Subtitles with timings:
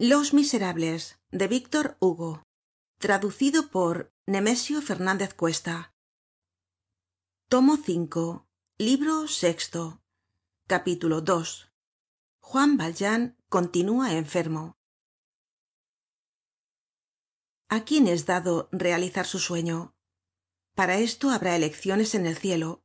[0.00, 2.44] los miserables de víctor hugo.
[2.98, 5.92] Traducido por nemesio fernandez cuesta.
[7.48, 8.42] Tomo v
[8.78, 10.00] libro sexto.
[10.68, 11.66] Capítulo ii
[12.40, 14.76] juan valjean continúa enfermo.
[17.68, 19.96] A quién es dado realizar su sueño
[20.76, 22.84] para esto habrá elecciones en el cielo.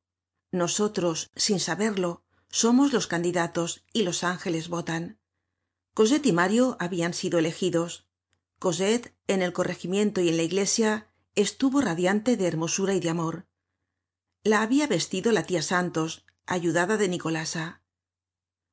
[0.52, 5.20] Nosotros sin saberlo somos los candidatos y los ángeles votan
[5.94, 8.08] cosette y mario habian sido elegidos.
[8.60, 13.48] Cosette en el corregimiento y en la iglesia estuvo radiante de hermosura y de amor.
[14.44, 17.82] La habia vestido la tia santos ayudada de nicolasa.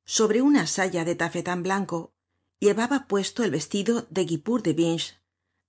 [0.05, 2.13] Sobre una saya de tafetan blanco
[2.59, 5.21] llevaba puesto el vestido de guipure de binch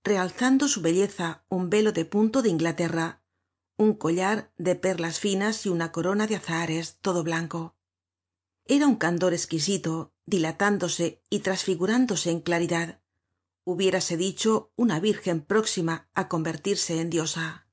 [0.03, 3.21] realzando su belleza un velo de punto de inglaterra
[3.77, 7.72] un collar de perlas finas y una corona de azahares todo blanco
[8.65, 13.01] era un candor esquisito dilatándose y trasfigurándose en claridad.
[13.65, 17.67] Hubiérase dicho una virgen próxima á convertirse en diosa.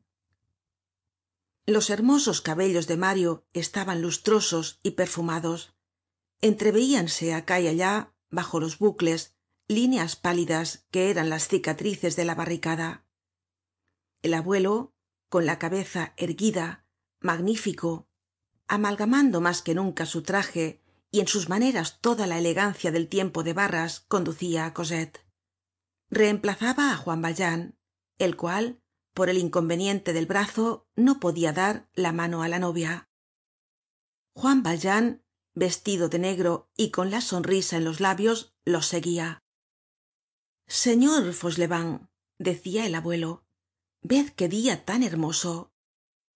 [1.66, 5.74] Los hermosos cabellos de mario estaban lustrosos y perfumados.
[6.40, 9.36] Entreveíanse acá y allá bajo los bucles
[9.68, 13.06] líneas pálidas que eran las cicatrices de la barricada.
[14.22, 14.92] El abuelo
[15.28, 16.84] con la cabeza erguida
[17.20, 18.09] magnífico
[18.70, 23.42] amalgamando más que nunca su traje y en sus maneras toda la elegancia del tiempo
[23.42, 25.16] de barras conducia á cosette.
[26.08, 27.76] Reemplazaba á juan valjean
[28.18, 28.80] el cual
[29.12, 33.10] por el inconveniente del brazo no podia dar la mano á la novia.
[34.34, 35.06] Juan valjean
[35.54, 39.42] vestido de negro y con la sonrisa en los labios los seguia
[40.70, 43.42] señor fauchelevent decia el abuelo
[44.02, 45.72] ved qué dia tan hermoso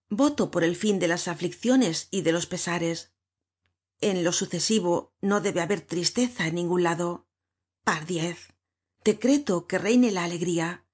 [0.09, 3.13] voto por el fin de las aflicciones y de los pesares.
[4.01, 7.27] En lo sucesivo no debe haber tristeza en ningun lado.
[7.83, 8.55] Pardiez
[9.05, 10.85] decreto que reine la alegría.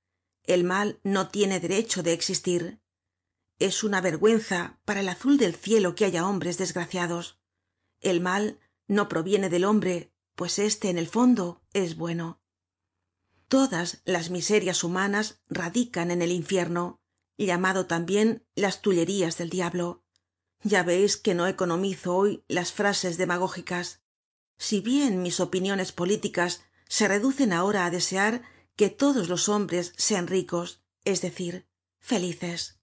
[0.43, 2.81] El mal no tiene derecho de existir.
[3.57, 7.39] Es una vergüenza para el azul del cielo que haya hombres desgraciados.
[8.01, 12.41] El mal no proviene del hombre pues éste en el fondo es bueno.
[13.47, 17.00] Todas las miserias humanas radican en el infierno
[17.45, 20.03] llamado tambien las tullerías del diablo.
[20.63, 24.03] Ya veis que no economizo hoy las frases demagógicas.
[24.57, 28.43] Si bien mis opiniones políticas se reducen ahora á desear
[28.75, 31.67] que todos los hombres sean ricos es decir
[31.99, 32.79] felices.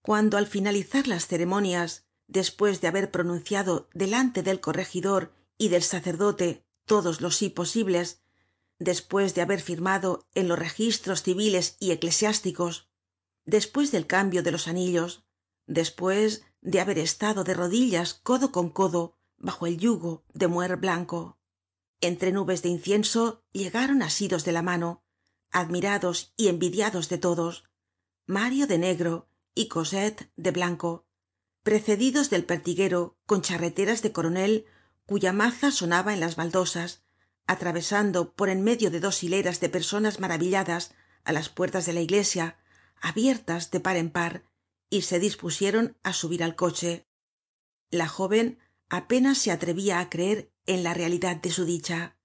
[0.00, 6.64] Cuando al finalizar las ceremonias despues de haber pronunciado delante del corregidor y del sacerdote
[6.84, 8.22] todos los sí posibles
[8.78, 12.85] despues de haber firmado en los registros civiles y eclesiásticos
[13.46, 15.24] despues del cambio de los anillos
[15.66, 21.38] despues de haber estado de rodillas codo con codo bajo el yugo de muer blanco.
[22.00, 25.02] Entre nubes de incienso llegaron asidos de la mano
[25.50, 27.64] admirados y envidiados de todos
[28.26, 31.06] mario de negro y cosette de blanco
[31.62, 34.66] precedidos del pertiguero con charreteras de coronel
[35.06, 37.04] cuya maza sonaba en las baldosas
[37.46, 40.92] atravesando por en medio de dos hileras de personas maravilladas
[41.24, 42.58] á las puertas de la iglesia
[43.06, 44.34] abiertas de par en par
[44.90, 47.06] y se dispusieron á subir al coche.
[47.90, 48.58] La joven
[48.88, 52.18] apenas se atrevia á creer en la realidad de su dicha.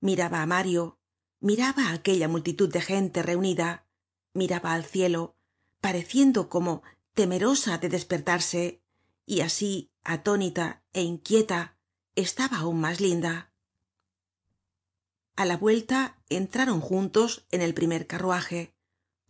[0.00, 0.98] Miraba á mario
[1.40, 3.86] miraba á aquella multitud de gente reunida
[4.32, 5.36] miraba al cielo
[5.80, 6.82] pareciendo como
[7.14, 8.82] temerosa de despertarse
[9.26, 9.72] y así
[10.02, 11.60] atónita é inquieta
[12.14, 13.52] estaba aun mas linda.
[15.36, 18.74] A la vuelta entraron juntos en el primer carruaje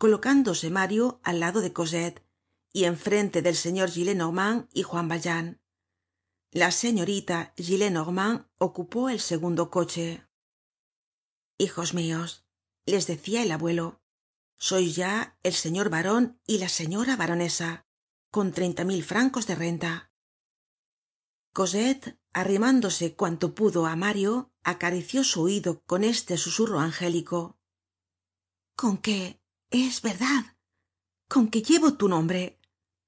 [0.00, 2.24] colocándose mario al lado de cosette
[2.72, 5.60] y en frente del señor gillenormand y juan valjean.
[6.50, 10.26] La señorita gillenormand ocupó el segundo coche.
[11.58, 12.46] Hijos mios
[12.86, 14.00] les decia el abuelo
[14.56, 17.86] sois ya el señor baron y la señora baronesa
[18.30, 20.12] con treinta mil francos de renta
[21.52, 27.58] cosette arrimándose cuanto pudo á mario acarició su oido con este susurro angélico.
[28.76, 29.39] Con que
[29.70, 30.56] es verdad.
[31.28, 32.58] Con que llevo tu nombre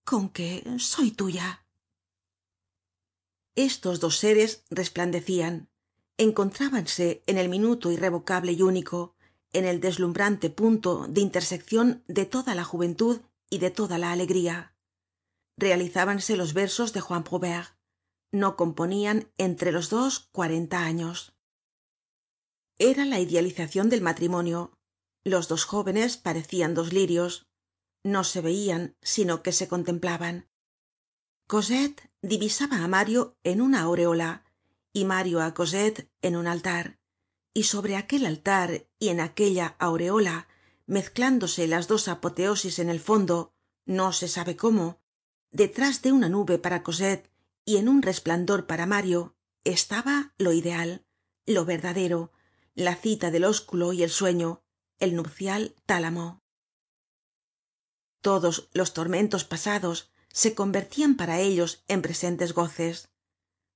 [0.04, 1.66] con que soy tuya.
[3.54, 5.68] Estos dos seres resplandecian
[6.18, 9.14] encontrábanse en el minuto irrevocable y único
[9.52, 13.20] en el deslumbrante punto de interseccion de toda la juventud
[13.50, 14.74] y de toda la alegría.
[15.56, 17.68] Realizábanse los versos de juan prouvaire
[18.32, 21.34] no componian entre los dos cuarenta años.
[22.78, 24.72] Era la idealizacion del matrimonio
[25.24, 27.46] los dos jóvenes parecian dos lirios.
[28.04, 30.48] No se veian sino que se contemplaban.
[31.46, 34.44] Cosette divisaba á mario en una aureola
[34.92, 36.98] y mario á cosette en un altar.
[37.54, 40.48] Y sobre aquel altar y en aquella aureola
[40.86, 43.54] mezclándose las dos apoteosis en el fondo
[43.86, 45.00] no se sabe cómo
[45.50, 47.30] detrás de una nube para cosette
[47.64, 51.04] y en un resplandor para mario estaba lo ideal
[51.46, 52.32] lo verdadero
[52.74, 54.61] la cita del ósculo y el sueño
[55.02, 56.38] el nupcial tálamo.
[58.20, 63.08] Todos los tormentos pasados se convertían para ellos en presentes goces.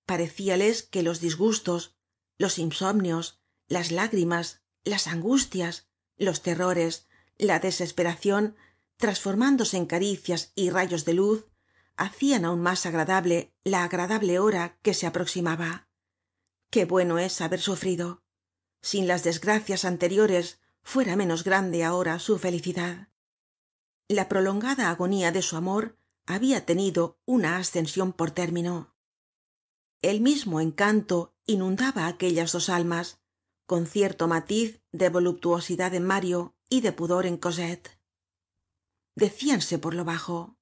[0.06, 1.96] Parecíales que los disgustos
[2.38, 7.08] los insomnios las lágrimas las angustias los terrores
[7.38, 8.54] la desesperación
[8.96, 11.46] transformándose en caricias y rayos de luz
[11.96, 15.88] hacían aún más agradable la agradable hora que se aproximaba.
[16.70, 18.22] Qué bueno es haber sufrido.
[18.80, 23.08] Sin las desgracias anteriores fuera menos grande ahora su felicidad.
[24.08, 28.94] La prolongada agonía de su amor había tenido una ascensión por término.
[30.00, 33.20] El mismo encanto inundaba aquellas dos almas
[33.66, 37.98] con cierto matiz de voluptuosidad en mario y de pudor en cosette.
[39.16, 40.56] Decíanse por lo bajo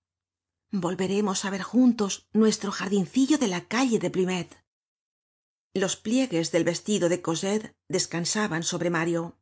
[0.71, 4.65] volveremos á ver juntos nuestro jardincillo de la calle de plumet
[5.75, 9.37] los pliegues del vestido de cosette descansaban sobre mario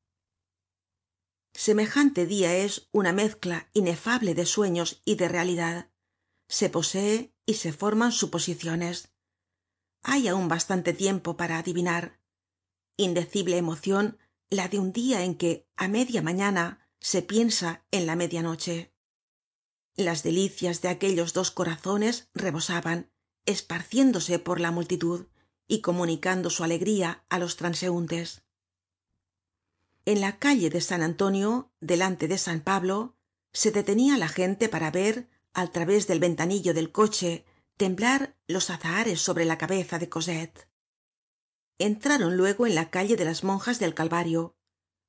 [1.55, 5.91] semejante dia es una mezcla inefable de sueños y de realidad.
[6.49, 9.13] Se posee y se forman suposiciones.
[10.03, 12.21] Hay aun bastante tiempo para adivinar.
[12.97, 14.19] Indecible emocion
[14.51, 18.93] la de un dia en que á media mañana se piensa en la media noche
[19.97, 23.11] las delicias de aquellos dos corazones rebosaban
[23.45, 25.27] esparciéndose por la multitud
[25.69, 28.43] y comunicando su alegría á los transeuntes
[30.05, 33.17] en la calle de san antonio delante de san pablo
[33.53, 37.45] se detenia la gente para ver al través del ventanillo del coche
[37.77, 40.69] temblar los azahares sobre la cabeza de cosette.
[41.79, 44.57] Entraron luego en la calle de las monjas del calvario.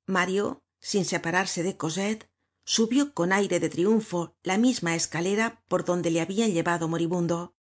[0.06, 2.28] Mario sin separarse de cosette
[2.64, 7.56] subió con aire de triunfo la misma escalera por donde le habian llevado moribundo.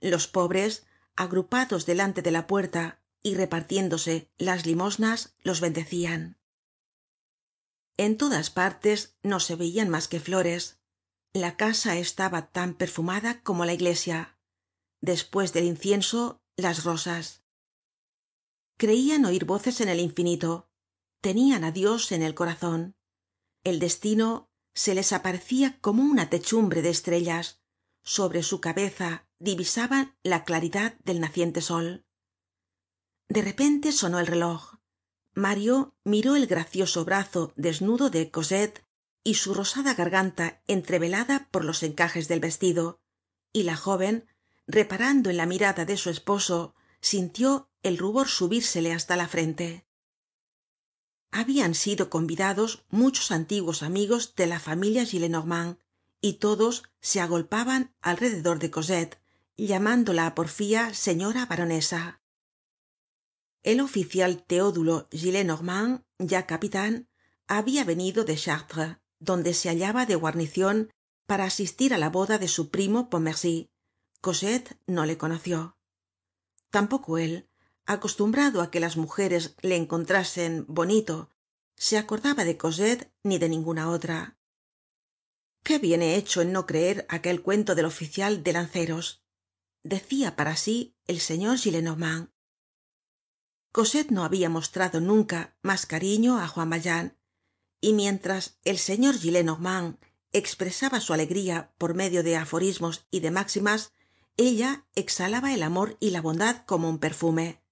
[0.00, 0.86] Los pobres
[1.16, 6.39] agrupados delante de la puerta y repartiéndose las limosnas los bendecian
[8.04, 10.80] en todas partes no se veian mas que flores.
[11.32, 14.38] La casa estaba tan perfumada como la iglesia.
[15.00, 17.42] Despues del incienso las rosas.
[18.76, 20.68] Creian oir voces en el infinito.
[21.20, 22.96] Tenian á dios en el corazon
[23.64, 27.60] el destino se les aparecia como una techumbre de estrellas.
[28.02, 32.06] Sobre su cabeza divisaban la claridad del naciente sol.
[33.28, 34.76] De repente sonó el reloj
[35.34, 38.84] mario miró el gracioso brazo desnudo de cosette
[39.22, 43.00] y su rosada garganta entrevelada por los encajes del vestido
[43.52, 44.26] y la joven
[44.66, 49.86] reparando en la mirada de su esposo sintió el rubor subírsele hasta la frente.
[51.30, 55.78] Habian sido convidados muchos antiguos amigos de la familia gillenormand
[56.20, 59.20] y todos se agolpaban alrededor de cosette
[59.56, 62.19] llamándola á porfía señora baronesa
[63.62, 67.08] el oficial teodulo gillenormand ya capitan
[67.46, 70.90] habia venido de chartres donde se hallaba de guarnicion
[71.26, 73.70] para asistir á la boda de su primo pontmercy.
[74.20, 75.76] Cosette no le conoció.
[76.70, 77.48] Tampoco él
[77.86, 81.30] acostumbrado á que las mujeres le encontrasen bonito
[81.76, 84.38] se acordaba de cosette ni de ninguna otra.
[85.62, 89.22] Qué bien he hecho en no creer aquel cuento del oficial de lanceros
[89.82, 91.58] decia para sí el señor
[93.72, 97.16] cosette no habia mostrado nunca mas cariño á juan valjean
[97.80, 99.98] y mientras el señor gillenormand
[100.32, 103.92] expresaba su alegría por medio de aforismos y de máximas
[104.36, 107.62] ella exhalaba el amor y la bondad como un perfume.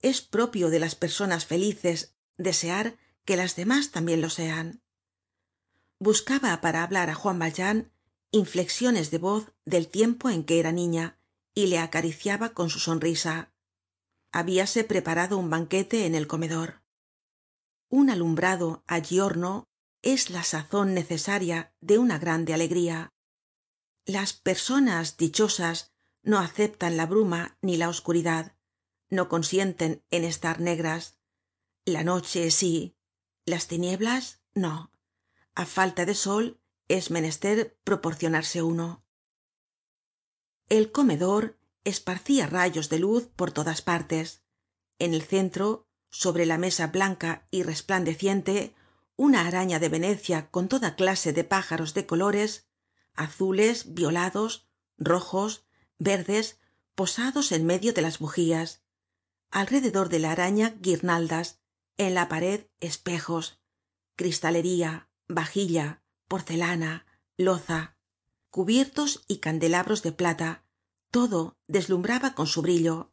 [0.00, 4.82] Es propio de las personas felices desear que las demás también lo sean.
[5.98, 7.92] Buscaba para hablar á juan valjean
[8.30, 11.18] inflexiones de voz del tiempo en que era niña
[11.54, 13.52] y le acariciaba con su sonrisa
[14.32, 16.82] habíase preparado un banquete en el comedor.
[17.88, 19.18] Un alumbrado allí
[20.02, 23.12] es la sazon necesaria de una grande alegría.
[24.06, 28.56] Las personas dichosas no aceptan la bruma ni la oscuridad
[29.10, 31.18] no consienten en estar negras.
[31.84, 32.96] La noche sí
[33.44, 34.92] las tinieblas no.
[35.54, 39.04] A falta de sol es menester proporcionarse uno.
[40.68, 44.42] El comedor esparcia rayos de luz por todas partes.
[44.98, 48.74] En el centro sobre la mesa blanca y resplandeciente
[49.16, 52.68] una araña de venecia con toda clase de pájaros de colores
[53.14, 54.68] azules violados
[54.98, 55.66] rojos
[55.98, 56.58] verdes
[56.94, 58.82] posados en medio de las bugías
[59.50, 61.60] alrededor de la araña guirnaldas
[61.96, 63.60] en la pared espejos
[64.16, 67.06] cristalería vajilla porcelana
[67.36, 67.96] loza
[68.50, 70.64] cubiertos y candelabros de plata
[71.10, 73.12] todo deslumbraba con su brillo.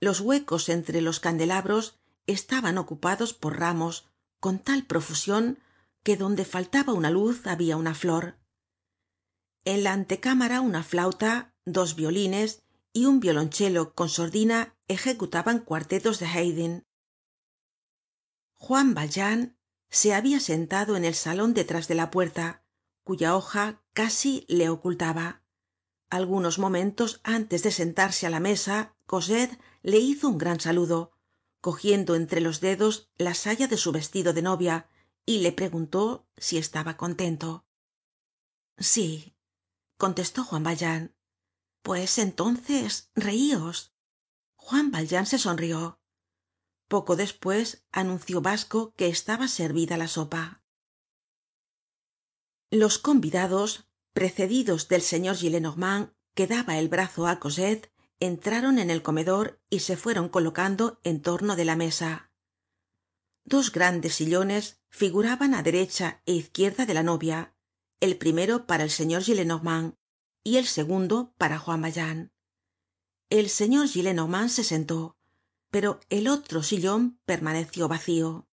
[0.00, 4.08] Los huecos entre los candelabros estaban ocupados por ramos
[4.40, 5.58] con tal profusión
[6.02, 8.38] que donde faltaba una luz había una flor.
[9.64, 12.62] En la antecámara una flauta dos violines
[12.92, 16.86] y un violonchelo con sordina ejecutaban cuartetos de haydn.
[18.54, 19.58] Juan valjean
[19.90, 22.64] se había sentado en el salón detrás de la puerta
[23.04, 25.42] cuya hoja casi le ocultaba
[26.10, 31.12] algunos momentos antes de sentarse á la mesa cosette le hizo un gran saludo
[31.60, 34.88] cogiendo entre los dedos la saya de su vestido de novia
[35.26, 37.66] y le preguntó si estaba contento.
[38.78, 39.34] Sí
[39.98, 41.14] contestó juan valjean.
[41.82, 43.92] Pues entonces reíos.
[44.54, 46.00] Juan valjean se sonrió.
[46.86, 50.62] Poco después anunció basco que estaba servida la sopa.
[52.70, 53.87] Los convidados
[54.18, 57.84] precedidos del señor gillenormand que daba el brazo á cosette
[58.18, 62.32] entraron en el comedor y se fueron colocando en torno de la mesa.
[63.44, 64.64] Dos grandes sillones
[65.00, 67.38] figuraban á derecha é izquierda de la novia
[68.06, 69.94] el primero para el señor gillenormand
[70.42, 72.18] y el segundo para juan valjean.
[73.30, 75.00] El señor gillenormand se sentó
[75.70, 78.48] pero el otro sillon permaneció vacío.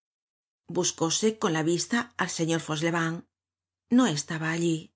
[0.66, 3.28] Buscóse con la vista al señor fauchelevent.
[3.92, 4.92] No estaba allí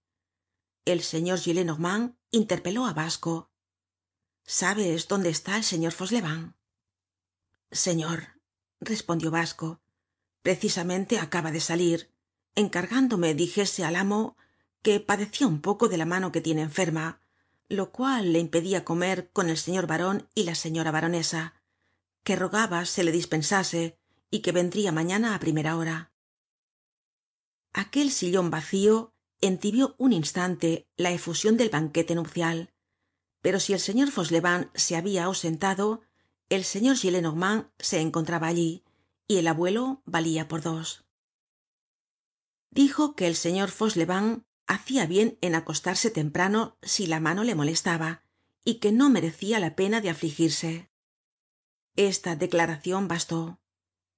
[0.86, 3.52] el señor gillenormand interpeló á basco
[4.44, 6.56] sabes dónde está el señor fauchelevent
[7.72, 8.40] señor
[8.80, 9.82] respondió basco
[10.42, 12.12] precisamente acaba de salir
[12.54, 14.38] encargándome dijese al amo
[14.82, 17.20] que padecia un poco de la mano que tiene enferma
[17.68, 21.56] lo cual le impedia comer con el señor baron y la señora baronesa
[22.24, 23.98] que rogaba se le dispensase
[24.30, 26.12] y que vendria mañana á primera hora.
[27.74, 32.74] Aquel sillon vacío entibió un instante la efusion del banquete nupcial.
[33.42, 36.02] Pero si el señor fauchelevent se habia ausentado
[36.50, 38.84] el señor gillenormand se encontraba allí
[39.28, 41.06] y el abuelo valia por dos.
[42.70, 48.24] Dijo que el señor fauchelevent hacia bien en acostarse temprano si la mano le molestaba
[48.64, 50.92] y que no merecia la pena de afligirse.
[51.96, 53.60] Esta declaracion bastó.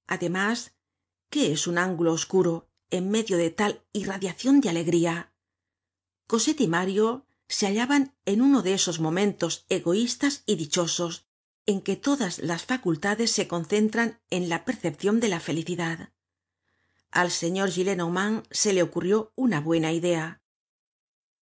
[0.06, 0.74] Además
[1.30, 5.32] qué es un ángulo oscuro en medio de tal irradiacion de alegría.
[6.26, 11.26] Cosette y mario se hallaban en uno de esos momentos egoístas y dichosos
[11.66, 16.12] en que todas las facultades se concentran en la percepcion de la felicidad.
[17.10, 20.42] Al señor gillenormand se le ocurrió una buena idea.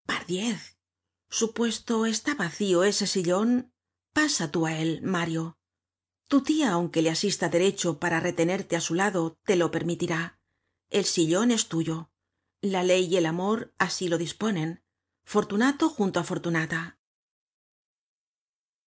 [0.05, 0.77] Pardiez
[1.29, 3.73] supuesto está vacío ese sillon
[4.13, 5.57] pasa tú á él mario.
[6.27, 10.34] Tu tia aunque le asista derecho para retenerte á su lado te lo permitirá
[10.95, 12.09] el sillon es tuyo.
[12.61, 14.81] La ley y el amor así lo disponen.
[15.25, 16.99] Fortunato junto á fortunata.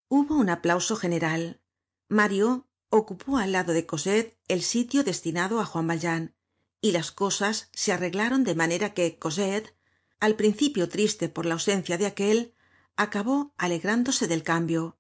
[0.08, 1.60] Hubo un aplauso general.
[2.08, 6.34] Mario ocupó al lado de cosette el sitio destinado á juan valjean
[6.80, 9.76] y las cosas se arreglaron de manera que cosette
[10.18, 12.54] al principio triste por la ausencia de aquel
[12.96, 14.96] acabó alegrándose del cambio.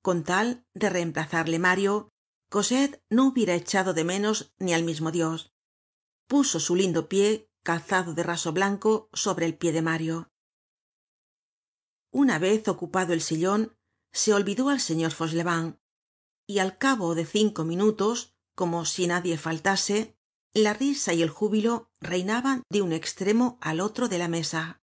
[0.00, 2.12] Con tal de reemplazarle mario
[2.48, 5.55] cosette no hubiera echado de menos ni al mismo dios
[6.26, 10.32] puso su lindo pie calzado de raso blanco sobre el pie de mario.
[12.12, 13.76] Una vez ocupado el sillon
[14.12, 15.78] se olvidó al señor fauchelevent
[16.46, 20.16] y al cabo de cinco minutos como si nadie faltase
[20.54, 24.80] la risa y el júbilo reinaban de un extremo al otro de la mesa.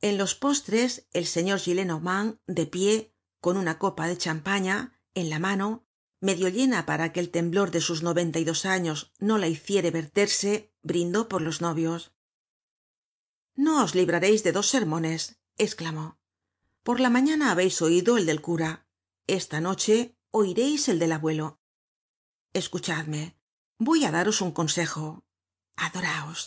[0.00, 5.38] En los postres el señor gillenormand de pie con una copa de champaña en la
[5.38, 5.85] mano
[6.26, 9.90] medio llena para que el temblor de sus noventa y dos años no la hiciere
[9.90, 10.52] verterse
[10.82, 12.12] brindó por los novios.
[13.54, 16.18] No os librareis de dos sermones exclamó.
[16.82, 18.86] Por la mañana habeis oido el del cura.
[19.26, 21.46] Esta noche oireis el del abuelo.
[22.52, 23.22] Escuchadme
[23.78, 25.24] voy á daros un consejo.
[25.76, 26.40] Adoraos.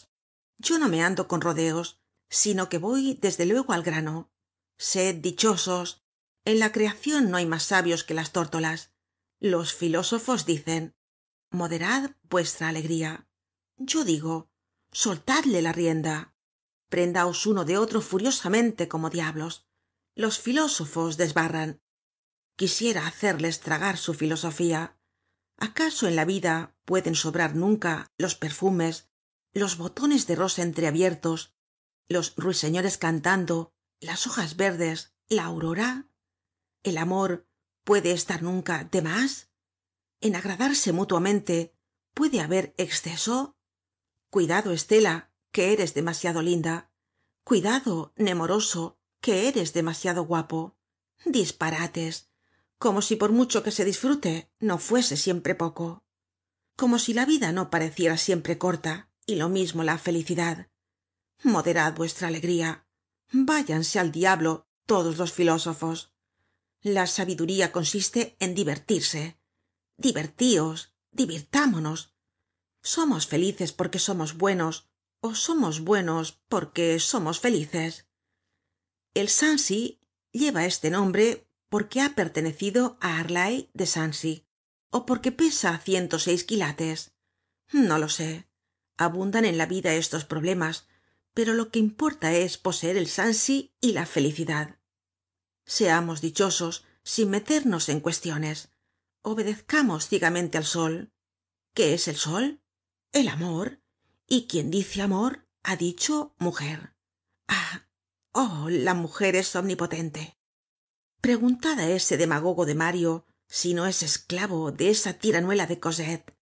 [0.58, 4.32] Yo no me ando con rodeos sino que voy desde luego al grano.
[4.78, 6.04] Sed dichosos.
[6.46, 8.92] En la creacion no hay mas sabios que las tórtolas
[9.40, 10.96] los filósofos dicen
[11.50, 13.30] moderad vuestra alegría
[13.78, 14.52] yo digo
[14.92, 16.36] soltadle la rienda.
[16.90, 19.68] Prendaos uno de otro furiosamente como diablos
[20.16, 21.82] los filósofos desbarran.
[22.58, 25.00] Quisiera hacerles tragar su filosofía.
[25.56, 29.10] Acaso en la vida pueden sobrar nunca los perfumes
[29.54, 31.56] los botones de rosa entreabiertos
[32.10, 36.10] los ruiseñores cantando las hojas verdes la aurora
[36.84, 37.49] el amor
[37.90, 39.50] puede estar nunca de más
[40.22, 41.74] en agradarse mutuamente
[42.14, 43.58] puede haber exceso
[44.30, 46.92] cuidado estela que eres demasiado linda.
[47.44, 50.78] Cuidado nemoroso que eres demasiado guapo.
[51.26, 52.30] Disparates.
[52.78, 56.04] Como si por mucho que se disfrute no fuese siempre poco.
[56.76, 60.70] Como si la vida no pareciera siempre corta y lo mismo la felicidad.
[61.42, 62.86] Moderad vuestra alegría.
[63.32, 66.14] Váyanse al diablo todos los filósofos
[66.82, 69.40] la sabiduría consiste en divertirse.
[69.98, 72.16] Divertíos divirtámonos.
[72.82, 74.90] Somos felices porque somos buenos
[75.22, 78.10] ó somos buenos porque somos felices
[79.14, 80.00] el sancy
[80.32, 84.48] lleva este nombre porque ha pertenecido á arlay de sancy
[84.92, 87.14] ó porque pesa ciento seis quilates.
[87.72, 88.50] No lo sé.
[88.98, 90.88] Abundan en la vida estos problemas
[91.34, 94.79] pero lo que importa es poseer el sancy y la felicidad
[95.70, 98.70] seamos dichosos sin meternos en cuestiones.
[99.22, 101.14] Obedezcamos ciegamente al sol.
[101.76, 102.62] Qué es el sol
[103.12, 103.82] el amor.
[104.28, 106.96] Y quien dice amor ha dicho mujer.
[107.48, 107.88] Ah
[108.32, 110.38] oh la mujer es omnipotente.
[111.22, 116.36] Preguntad á ese demagogo de mario si no es esclavo de esa tiranuela de cosette.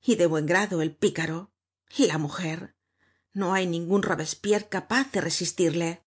[0.00, 1.52] Y de buen grado el pícaro.
[1.96, 2.74] La mujer.
[3.32, 6.04] No hay ningun robespierre capaz de resistirle.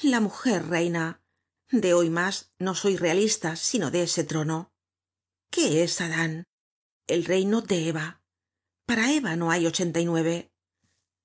[0.00, 1.21] La mujer reina
[1.72, 4.72] de hoy más no soy realista sino de ese trono.
[5.50, 6.44] Qué es adan
[7.06, 8.22] el reino de eva.
[8.86, 10.52] Para eva no hay ochenta y nueve.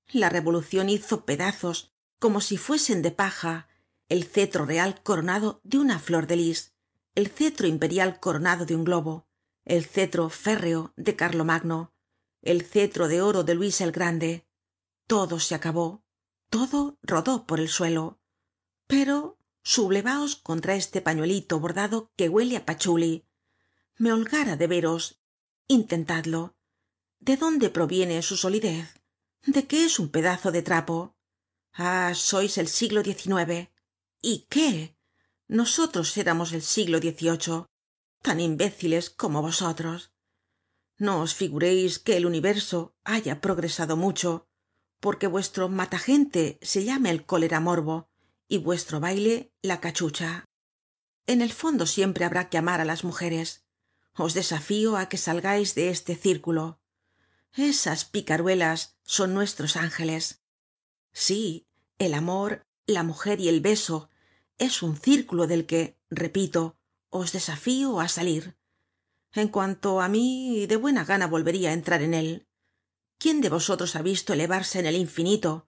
[0.08, 3.68] La revolucion hizo pedazos como si fuesen de paja.
[4.10, 6.74] El cetro real coronado de una flor de lis.
[7.14, 9.28] El cetro imperial coronado de un globo.
[9.66, 11.94] El cetro férreo de carlomagno.
[12.42, 14.48] El cetro de oro de luis el grande.
[15.08, 16.04] Todo se acabó.
[16.50, 18.20] Todo rodó por el suelo.
[18.88, 19.37] Pero
[19.74, 23.14] sublevaos contra este pañuelito bordado que huele á pachuli.
[24.02, 25.04] Me holgara de veros.
[25.80, 26.42] Intentadlo.
[27.28, 28.88] De dónde proviene su solidez
[29.46, 30.98] de qué es un pedazo de trapo
[31.74, 33.22] ah sois el siglo xix
[34.22, 34.96] y qué
[35.60, 37.66] nosotros éramos el siglo xviii
[38.26, 40.00] tan imbéciles como vosotros.
[41.06, 44.48] No os figuréis que el universo haya progresado mucho
[45.04, 48.10] porque vuestro matagente se llame el cólera morbo
[48.48, 50.46] y vuestro baile la cachucha.
[51.26, 53.66] En el fondo siempre habrá que amar á las mujeres.
[54.16, 56.80] Os desafío á que salgais de este círculo.
[57.54, 60.42] Esas picaruelas son nuestros ángeles.
[61.12, 64.10] Sí el amor la mujer y el beso
[64.58, 66.78] es un círculo del que repito
[67.10, 68.58] os desafío á salir.
[69.34, 72.48] En cuanto á mí de buena gana volvería á entrar en él.
[73.20, 75.68] Quién de vosotros ha visto elevarse en el infinito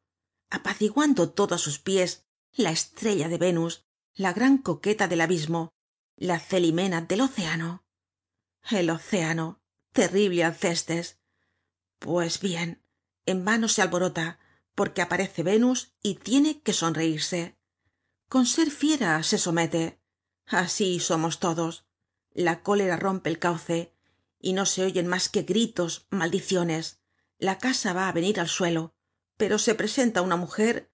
[0.50, 5.74] apaciguando todo á sus pies la estrella de venus la gran coqueta del abismo
[6.18, 7.86] la celimena del océano.
[8.70, 9.62] El océano
[9.94, 11.20] terrible alcestes
[12.00, 12.84] pues bien
[13.26, 14.40] en vano se alborota
[14.76, 17.58] porque aparece venus y tiene que sonreirse
[18.28, 20.00] con ser fiera se somete.
[20.46, 21.88] Así somos todos.
[22.32, 23.94] La cólera rompe el cauce
[24.40, 27.02] y no se oyen más que gritos maldiciones.
[27.38, 28.94] La casa va á venir al suelo
[29.40, 30.88] pero se presenta una mujer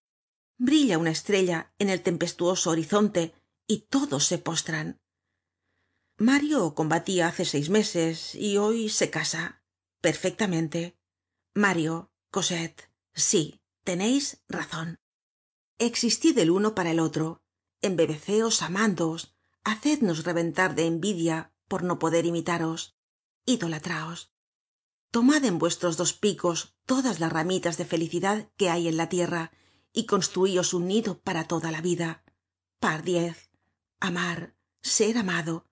[0.58, 3.34] brilla una estrella en el tempestuoso horizonte
[3.68, 5.02] y todos se postran.
[6.18, 9.63] Mario combatia hace seis meses y hoy se casa.
[10.02, 10.98] Perfectamente.
[11.54, 15.00] Mario cosette sí teneis razon
[15.78, 17.41] existid el uno para el otro.
[17.82, 19.36] Embebeceos amándoos.
[19.63, 22.96] Hacednos reventar de envidia por no poder imitaros.
[23.46, 24.32] Idolatraos.
[25.12, 29.52] Tomad en vuestros dos picos todas las ramitas de felicidad que hay en la tierra
[29.95, 32.23] y construíos un nido para toda la vida.
[32.79, 33.49] Pardiez
[33.99, 34.53] amar.
[34.81, 35.65] Ser amado.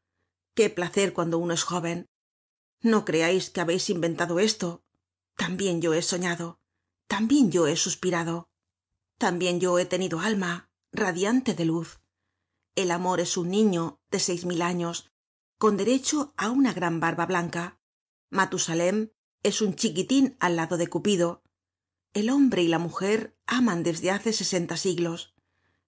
[0.55, 2.09] Qué placer cuando uno es joven.
[2.81, 4.83] No creáis que habéis inventado esto.
[5.35, 6.59] También yo he soñado.
[7.07, 8.49] También yo he suspirado.
[9.19, 11.99] También yo he tenido alma radiante de luz.
[12.75, 15.11] El amor es un niño de seis mil años
[15.59, 17.79] con derecho á una gran barba blanca.
[18.31, 19.11] Matusalem
[19.43, 21.42] es un chiquitín al lado de cupido
[22.13, 25.33] el hombre y la mujer aman desde hace sesenta siglos.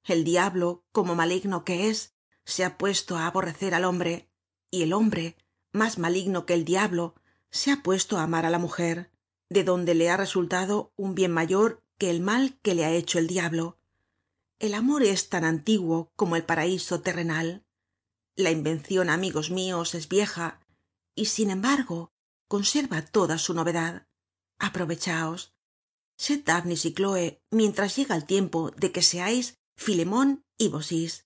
[0.04, 4.30] El diablo como maligno que es se ha puesto á aborrecer al hombre
[4.72, 5.38] y el hombre
[5.72, 7.16] más maligno que el diablo
[7.52, 9.12] se ha puesto á amar á la mujer
[9.50, 13.20] de donde le ha resultado un bien mayor que el mal que le ha hecho
[13.20, 13.78] el diablo.
[14.60, 17.64] El amor es tan antiguo como el paraíso terrenal.
[18.36, 20.60] La invencion amigos mios es vieja
[21.14, 22.12] y sin embargo
[22.48, 24.08] conserva toda su novedad.
[24.58, 25.55] Aprovechaos
[26.18, 31.26] y cloe mientras llega el tiempo de que seais filemon y baucis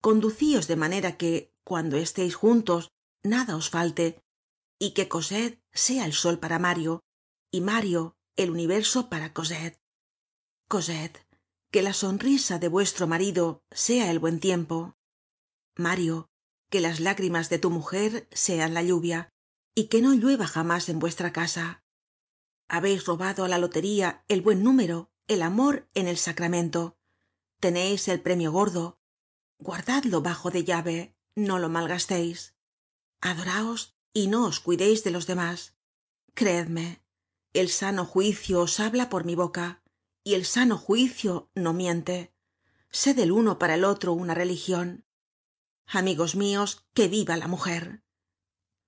[0.00, 2.90] conducíos de manera que cuando estéis juntos
[3.22, 4.22] nada os falte
[4.78, 7.02] y que cosette sea el sol para mario
[7.52, 9.78] y mario el universo para cosette.
[10.68, 11.26] Cosette
[11.70, 14.96] que la sonrisa de vuestro marido sea el buen tiempo.
[15.76, 16.28] Mario
[16.70, 19.28] que las lágrimas de tu mujer sean la lluvia
[19.74, 21.82] y que no llueva jamás en vuestra casa
[22.74, 26.96] habeis robado á la lotería el buen número el amor en el sacramento.
[27.60, 28.98] Teneis el premio gordo.
[29.58, 31.14] Guardadlo bajo de llave.
[31.34, 32.54] No lo malgasteis
[33.20, 35.74] adoraos y no os cuideis de los demás.
[36.34, 37.02] Creedme
[37.52, 39.82] el sano juicio os habla por mi boca
[40.22, 42.32] y el sano juicio no miente.
[42.90, 45.04] Sed el uno para el otro una religion
[45.86, 48.04] amigos mios que viva la mujer.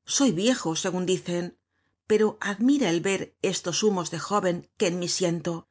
[0.05, 1.59] Soy viejo segun dicen
[2.07, 5.69] pero admira el ver estos humos de joven que en mí siento.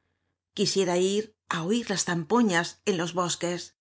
[0.54, 3.76] Quisiera ir á oir las zampoñas en los bosques.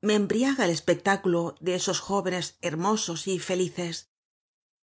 [0.00, 4.10] Me embriaga el espectáculo de esos jóvenes hermosos y felices.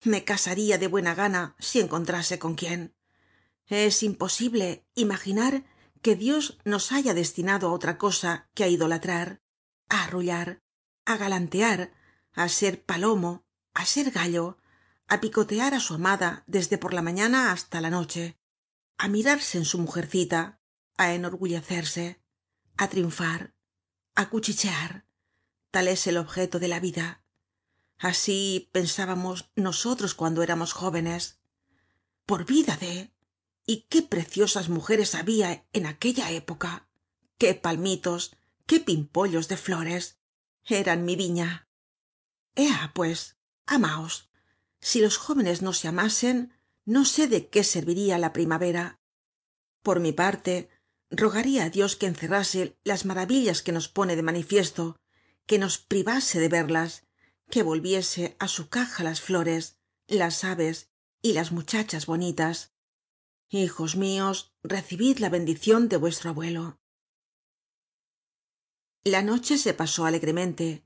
[0.02, 2.94] Me casaria de buena gana si encontrase con quién.
[3.66, 5.64] Es imposible imaginar
[6.02, 9.40] que dios nos haya destinado á otra cosa que á idolatrar
[9.88, 10.60] á arrullar
[11.06, 11.80] á galantear
[12.34, 13.32] á ser palomo
[13.72, 14.58] á ser gallo
[15.12, 18.38] á picotear á su amada desde por la mañana hasta la noche
[18.98, 20.60] á mirarse en su mujercita
[20.96, 22.06] á enorgullecerse
[22.76, 23.54] á triunfar
[24.14, 25.06] á cuchichear.
[25.70, 27.24] Tal es el objeto de la vida.
[27.98, 31.40] Así pensábamos nosotros cuando éramos jóvenes.
[32.26, 33.12] Por vida de
[33.66, 36.88] y qué preciosas mujeres había en aquella época.
[37.38, 38.36] Qué palmitos
[38.66, 40.20] qué pimpollos de flores.
[40.64, 41.68] Eran mi viña.
[42.54, 43.36] Ea pues
[43.66, 44.30] amaos
[44.84, 46.52] si los jóvenes no se amasen
[46.84, 49.00] no sé de qué serviria la primavera.
[49.82, 50.68] Por mi parte
[51.10, 54.84] rogaria á dios que encerrase las maravillas que nos pone de manifiesto
[55.46, 57.06] que nos privase de verlas
[57.48, 60.90] que volviese á su caja las flores las aves
[61.22, 62.74] y las muchachas bonitas.
[63.48, 66.78] Hijos mios recibid la bendicion de vuestro abuelo.
[69.02, 70.84] La noche se pasó alegremente.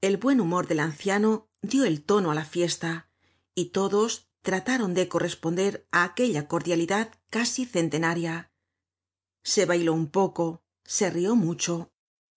[0.00, 3.10] El buen humor del anciano dio el tono á la fiesta
[3.54, 8.52] y todos trataron de corresponder á aquella cordialidad casi centenaria.
[9.42, 11.92] Se bailó un poco se rió mucho.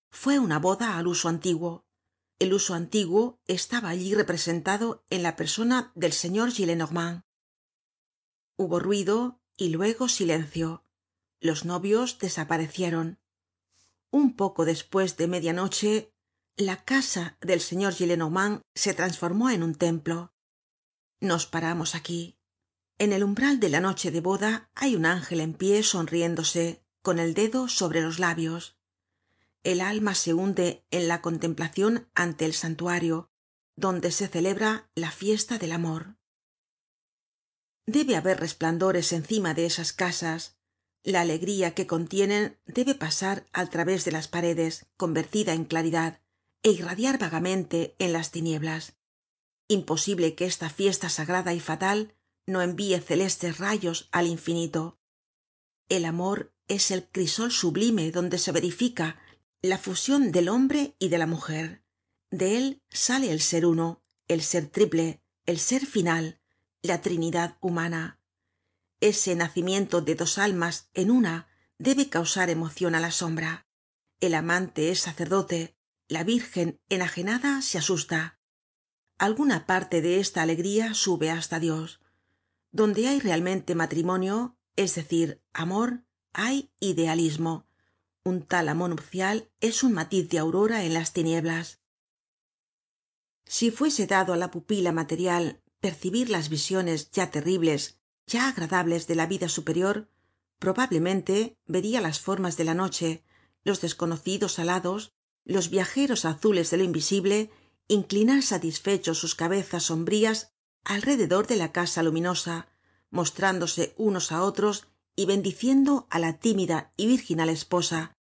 [0.09, 1.85] Fue una boda al uso antiguo.
[2.39, 7.23] El uso antiguo estaba allí representado en la persona del señor gillenormand.
[8.55, 10.83] Hubo ruido y luego silencio.
[11.39, 13.19] Los novios desaparecieron.
[14.11, 16.13] Un poco despues de media noche
[16.55, 20.33] la casa del señor gillenormand se transformó en un templo
[21.19, 22.37] nos paramos aquí.
[22.99, 27.19] En el umbral de la noche de boda hay un ángel en pie sonriéndose con
[27.19, 28.77] el dedo sobre los labios.
[29.63, 33.29] El alma se hunde en la contemplacion ante el santuario
[33.75, 36.17] donde se celebra la fiesta del amor.
[37.85, 40.57] Debe haber resplandores encima de esas casas.
[41.03, 46.21] La alegría que contienen debe pasar al través de las paredes convertida en claridad
[46.63, 48.96] é irradiar vagamente en las tinieblas
[49.67, 54.99] imposible que esta fiesta sagrada y fatal no envíe celestes rayos al infinito.
[55.89, 59.19] El amor es el crisol sublime donde se verifica
[59.61, 61.83] la fusion del hombre y de la mujer.
[62.31, 66.41] De él sale el ser uno el ser triple el ser final
[66.81, 68.19] la trinidad humana.
[68.99, 73.67] Ese nacimiento de dos almas en una debe causar emocion á la sombra.
[74.19, 75.77] El amante es sacerdote
[76.09, 78.36] la virgen enajenada se asusta
[79.17, 82.01] alguna parte de esta alegría sube hasta dios.
[82.71, 86.03] Donde hay realmente matrimonio es decir amor
[86.33, 87.65] hay idealismo.
[88.23, 91.79] Un tal amor nupcial es un matiz de aurora en las tinieblas.
[93.45, 99.15] Si fuese dado á la pupila material percibir las visiones ya terribles ya agradables de
[99.15, 100.09] la vida superior
[100.59, 103.23] probablemente veria las formas de la noche
[103.63, 105.13] los desconocidos alados
[105.45, 107.49] los viajeros azules de lo invisible
[107.87, 112.67] inclinar satisfechos sus cabezas sombrías alrededor de la casa luminosa
[113.09, 118.15] mostrándose unos á otros y bendiciendo á la tímida y virginal esposa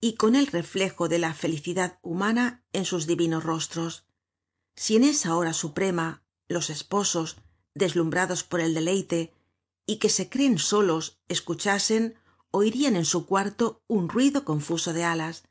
[0.00, 4.04] y con el reflejo de la felicidad humana en sus divinos rostros.
[4.74, 7.36] Si en esa hora suprema los esposos
[7.74, 9.32] deslumbrados por el deleite
[9.86, 12.16] y que se creen solos escuchasen
[12.50, 15.44] oirian en su cuarto un ruido confuso de alas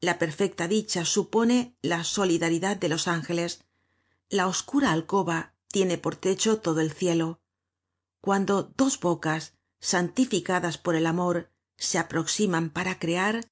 [0.00, 3.64] la perfecta dicha supone la solidaridad de los ángeles.
[4.28, 7.40] La oscura alcoba tiene por techo todo el cielo.
[8.20, 13.50] Cuando dos bocas santificadas por el amor se aproximan para crear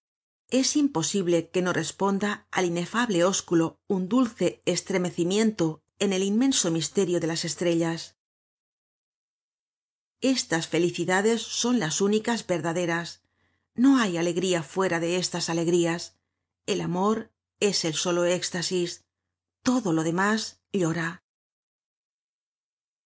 [0.51, 7.21] es imposible que no responda al inefable ósculo un dulce estremecimiento en el inmenso misterio
[7.21, 8.17] de las estrellas.
[10.21, 13.23] Estas felicidades son las únicas verdaderas.
[13.75, 16.17] No hay alegría fuera de estas alegrías
[16.67, 19.05] el amor es el solo éxtasis
[19.63, 21.25] todo lo demás llora.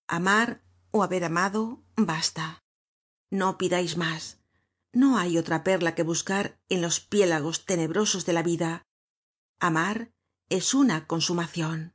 [0.07, 2.64] Amar ó haber amado basta.
[3.31, 4.40] No pidais mas
[4.92, 8.87] no hay otra perla que buscar en los piélagos tenebrosos de la vida.
[9.61, 10.12] Amar
[10.49, 11.94] es una consumacion